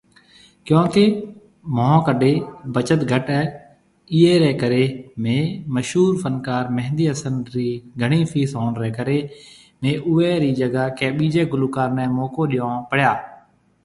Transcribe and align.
ڪيونڪي 0.67 1.01
مونهه 1.75 1.99
ڪڍي 2.07 2.29
بجٽ 2.77 3.01
گھٽ 3.11 3.29
هي 3.33 3.43
ايئي 4.15 4.31
ري 4.45 4.49
ڪري 4.63 4.81
ميهه 5.27 5.51
مشهور 5.77 6.11
فنڪار 6.23 6.63
مهندي 6.79 7.05
حسن 7.11 7.35
رِي 7.57 7.67
گھڻي 8.05 8.21
فيس 8.33 8.51
هوئڻ 8.61 8.73
ري 8.85 8.91
ڪري 8.97 9.21
ميهه 9.29 10.03
اوئي 10.13 10.33
ري 10.45 10.51
جگه 10.63 10.89
ڪي 11.01 11.07
ٻيجي 11.21 11.43
گلوڪار 11.53 11.89
ني 12.01 12.05
موقعو 12.17 12.51
ڏيون 12.55 12.75
پڙيا۔ 12.95 13.11